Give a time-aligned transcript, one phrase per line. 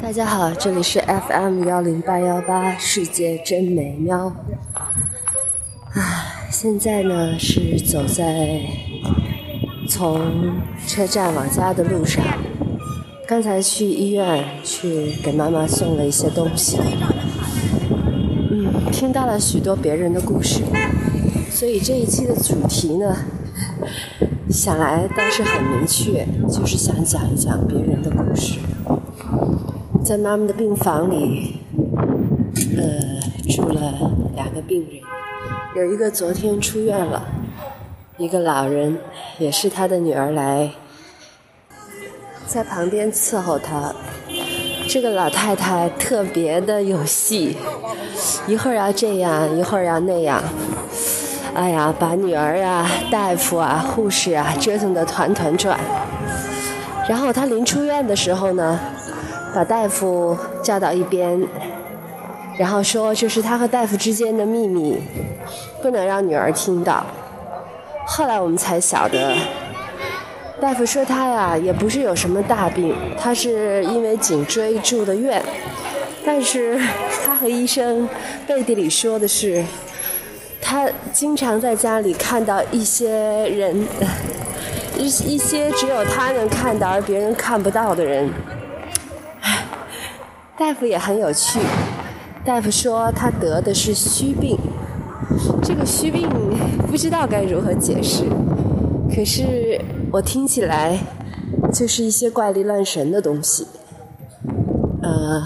[0.00, 4.26] 大家好，这里是 FM 幺零八幺八，世界真美妙。
[5.92, 8.60] 啊，现在呢是走在
[9.88, 10.54] 从
[10.86, 12.24] 车站往家的路上。
[13.28, 16.78] 刚才去医院去给妈妈送了一些东西，
[18.50, 20.62] 嗯，听到了许多别人的故事，
[21.50, 23.16] 所以这一期的主题呢，
[24.50, 28.58] 想来倒是很明确，就是想讲一讲别人的故事。
[30.12, 31.56] 在妈妈的病房里，
[32.76, 35.00] 呃，住了两个病人，
[35.74, 37.22] 有一个昨天出院了，
[38.18, 38.98] 一个老人，
[39.38, 40.72] 也是他的女儿来，
[42.46, 43.94] 在旁边伺候他。
[44.86, 47.56] 这个老太太特别的有戏，
[48.46, 50.42] 一会儿要这样，一会儿要那样，
[51.54, 55.80] 哎呀，把女儿啊、大夫啊、护士啊折腾得团团转。
[57.08, 58.78] 然后她临出院的时候呢。
[59.54, 61.42] 把大夫叫到一边，
[62.56, 65.00] 然后说：“这是他和大夫之间的秘密，
[65.82, 67.04] 不能让女儿听到。”
[68.06, 69.36] 后来我们才晓得，
[70.60, 75.42] 大夫说他呀也不是有什么大病，他是因为颈椎住的院。
[76.24, 76.80] 但是
[77.24, 78.08] 他和医生
[78.46, 79.64] 背地里说的是，
[80.60, 83.10] 他经常在家里看到一些
[83.48, 83.86] 人，
[84.96, 88.30] 一一些只有他能看到而别人看不到的人。
[90.58, 91.58] 大夫也很有趣，
[92.44, 94.58] 大夫说他得的是虚病，
[95.62, 96.28] 这个虚病
[96.88, 98.24] 不知道该如何解释，
[99.14, 99.80] 可是
[100.12, 100.98] 我听起来
[101.72, 103.66] 就是一些怪力乱神的东西。
[105.02, 105.42] 呃，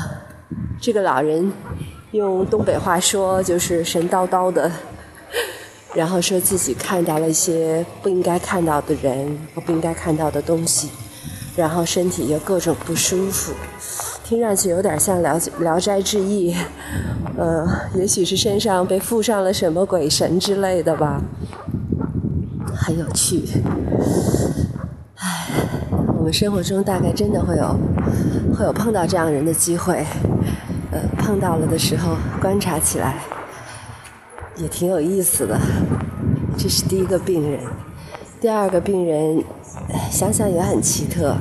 [0.82, 1.52] 这个老人
[2.10, 4.70] 用东北话说就是神叨叨的，
[5.94, 10.90] 然后说自己看到了一些不应该看到的人和不应该看到的东西，
[11.54, 13.52] 然后身体又各种不舒服。
[14.28, 16.52] 听上去有点像《聊聊斋志异》，
[17.38, 21.22] 呃，也许是身上被附上了什么鬼神之类的吧，
[22.74, 23.44] 很有趣。
[25.14, 25.46] 唉，
[26.18, 27.78] 我们生活中大概真的会有
[28.52, 30.04] 会有碰到这样人的机会，
[30.90, 33.20] 呃，碰到了的时候观察起来
[34.56, 35.56] 也挺有意思的。
[36.58, 37.60] 这是第一个病人，
[38.40, 39.44] 第二个病人
[40.10, 41.36] 想想也很奇特，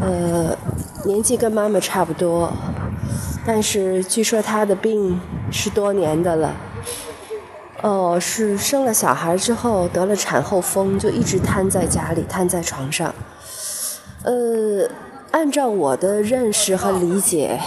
[0.00, 0.56] 呃。
[1.06, 2.52] 年纪跟妈妈差不多，
[3.46, 5.18] 但是据说她的病
[5.50, 6.54] 是多年的了。
[7.80, 13.14] 哦，是生了小孩之后得了产后风，就一直瘫在家里，瘫在床上。
[14.24, 14.86] 呃，
[15.30, 17.58] 按照我的认识和理解，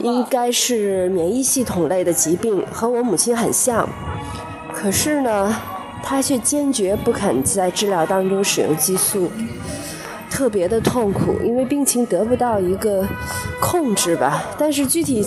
[0.00, 3.88] 应该是免疫系统类的疾病，和我母亲很像。
[4.74, 5.56] 可是呢，
[6.02, 9.30] 她却坚决不肯在治疗当中使用激素。
[10.40, 13.06] 特别的痛苦，因为病情得不到一个
[13.60, 14.42] 控制吧。
[14.58, 15.22] 但是具体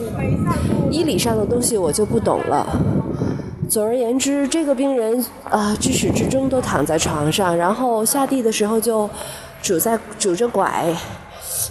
[0.90, 2.66] 医理上的东西我就不懂了。
[3.70, 9.08] 总而言之，这个病人啊，至始至终都躺在床上，然后下地的时候就
[9.62, 10.92] 拄在拄着拐，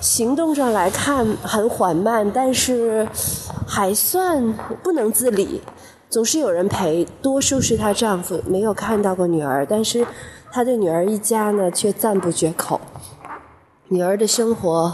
[0.01, 3.09] 行动上来看很缓慢，但是
[3.67, 4.53] 还算
[4.85, 5.61] 不能自理，
[6.09, 7.05] 总是有人陪。
[7.21, 10.07] 多数是她丈夫没有看到过女儿，但是
[10.53, 12.81] 她对女儿一家呢却赞不绝口。
[13.93, 14.91] 女儿的生活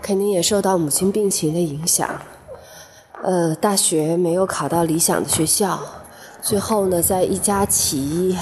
[0.00, 2.08] 肯定也受到母亲病情的影响，
[3.20, 5.76] 呃，大学没有考到理想的学校，
[6.40, 8.38] 最后呢，在一家企业，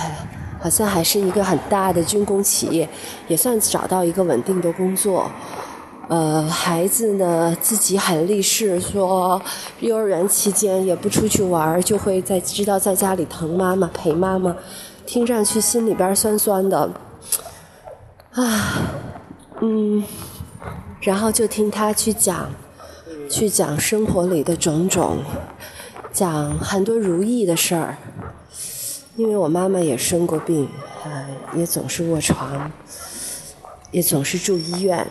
[0.61, 2.87] 好像还是一个很大的军工企业，
[3.27, 5.31] 也算找到一个稳定的工作。
[6.09, 9.41] 呃，孩子呢自己很立誓说，
[9.81, 14.55] 幼儿园期间也不出去玩，就会在知道在家里疼妈妈陪妈妈，
[15.07, 16.91] 听上去心里边酸酸的，
[18.33, 19.06] 啊。
[19.69, 20.05] 嗯，
[21.01, 22.49] 然后就听他去讲，
[23.29, 25.19] 去讲生活里的种种，
[26.13, 27.97] 讲很多如意的事儿。
[29.17, 30.69] 因为我妈妈也生过病，
[31.05, 32.71] 呃，也总是卧床，
[33.91, 35.05] 也总是住医院。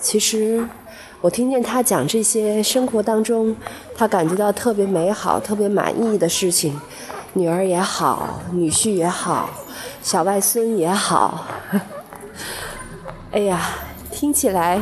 [0.00, 0.68] 其实，
[1.20, 3.56] 我听见他讲这些生活当中，
[3.96, 6.80] 他感觉到特别美好、特别满意的事情，
[7.32, 9.50] 女儿也好，女婿也好，
[10.00, 11.44] 小外孙也好。
[13.36, 13.68] 哎呀，
[14.10, 14.80] 听起来，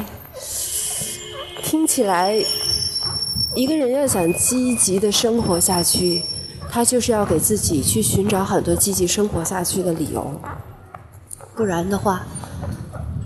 [1.60, 2.40] 听起来，
[3.52, 6.22] 一个人要想积极的生活下去，
[6.70, 10.40] 他就是要给自己去寻找很多积极生活下去的理由。
[11.56, 12.24] 不然的话，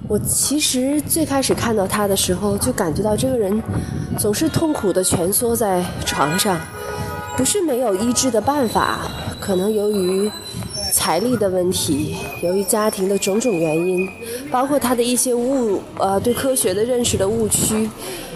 [0.09, 3.63] 我其实最开始看到他的时候，就感觉到这个人
[4.19, 6.59] 总是痛苦的蜷缩在床上，
[7.37, 9.01] 不是没有医治的办法，
[9.39, 10.31] 可能由于。
[10.91, 14.09] 财力的问题，由于家庭的种种原因，
[14.51, 17.89] 包括他的一些误呃对科学的认识的误区，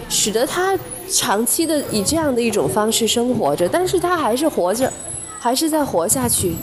[0.09, 0.77] 使得他
[1.09, 4.91] 长期的以这样的一种方式生活着，但是他还是活着，
[5.39, 6.55] 还是在活下去。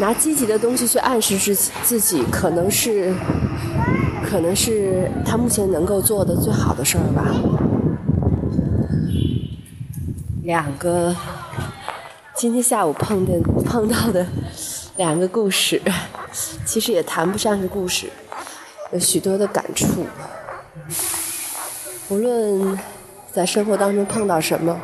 [0.00, 3.14] 拿积极的东西去暗示自己自己，可能是，
[4.24, 7.24] 可能是他目前能够做的最好的事儿吧。
[10.42, 11.14] 两个
[12.34, 14.26] 今天下午碰的碰到的
[14.96, 15.82] 两个故事，
[16.64, 18.08] 其实也谈不上是故事，
[18.92, 20.06] 有许多的感触。
[22.08, 22.78] 无论
[23.32, 24.78] 在生活当中碰到什么，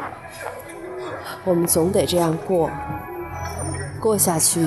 [1.45, 2.71] 我们总得这样过，
[4.01, 4.67] 过下去。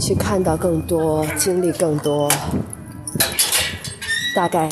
[0.00, 2.28] 去看到更多，经历更多，
[4.34, 4.68] 大概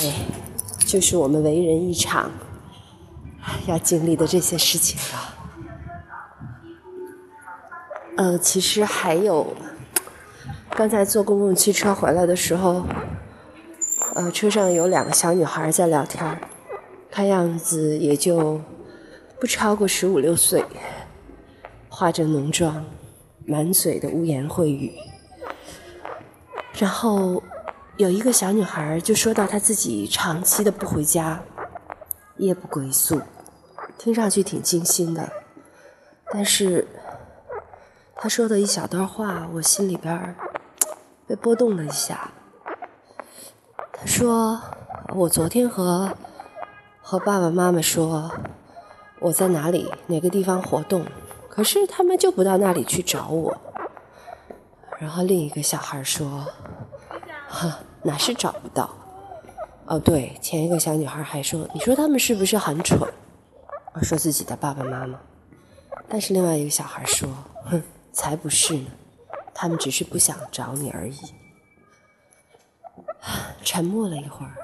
[0.84, 2.28] 就是我们为人一场
[3.66, 5.34] 要经历的这些事情了。
[8.16, 9.54] 呃，其实还有，
[10.70, 12.84] 刚才坐公共汽车回来的时候，
[14.14, 16.40] 呃，车上有两个小女孩在聊天，
[17.10, 18.60] 看样子也就
[19.40, 20.62] 不超过十五六岁，
[21.88, 22.84] 化着浓妆，
[23.46, 24.92] 满嘴的污言秽语。
[26.78, 27.42] 然后
[27.96, 31.42] 有一个小女孩就说到她自己长期的不回家，
[32.36, 33.22] 夜不归宿，
[33.96, 35.32] 听上去挺惊心的。
[36.30, 36.86] 但是
[38.22, 40.36] 他说的一小段话，我心里边
[41.26, 42.30] 被波动了一下。
[43.92, 44.62] 他说
[45.12, 46.08] ：“我昨天和
[47.00, 48.30] 和爸爸妈妈说
[49.18, 51.04] 我在哪里哪个地方活动，
[51.48, 53.60] 可是他们就不到那里去找我。”
[55.00, 56.46] 然后另一个小孩说
[57.50, 58.88] ：“哈，哪是找不到？
[59.86, 63.00] 哦，对，前一个小女孩还说，你说他们是不是很蠢？
[64.00, 65.18] 说自己的爸爸妈妈。
[66.08, 67.28] 但是另外一个小孩说，
[67.64, 68.90] 哼，才不是呢，
[69.54, 71.16] 他们只是不想找你而已。”
[73.64, 74.54] 沉默了一会儿，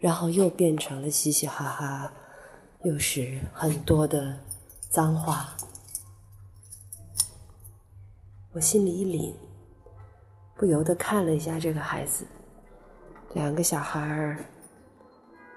[0.00, 2.12] 然后又变成了嘻嘻哈哈，
[2.82, 4.40] 又是很多的
[4.90, 5.56] 脏话。
[8.52, 9.34] 我心里一凛。
[10.54, 12.24] 不由得看了一下这个孩子，
[13.34, 14.44] 两个小孩儿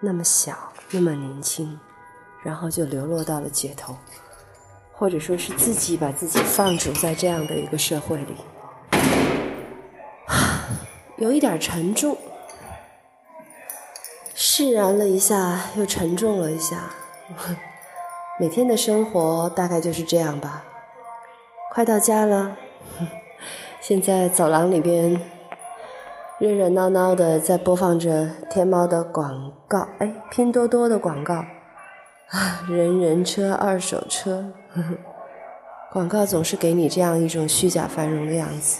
[0.01, 1.80] 那么小，那么年轻，
[2.44, 3.95] 然后就流落到了街头，
[4.97, 8.36] 或者说是自己把自己放逐在这样的一个社会里，
[11.18, 12.18] 有一点沉重，
[14.33, 16.92] 释然了一下，又沉重了一下。
[18.39, 20.63] 每天的生活大概就是这样吧。
[21.71, 22.57] 快到家了。
[23.81, 25.21] 现在走廊里边
[26.39, 31.36] 热热闹闹的在播放着天猫的广告，哎，拼多多的广告，
[32.30, 34.53] 啊， 人人车、二手车，
[35.92, 38.80] 广告总是给你这样一种虚假繁荣的样子。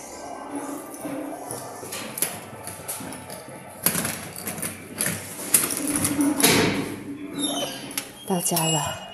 [8.27, 9.05] 到家了。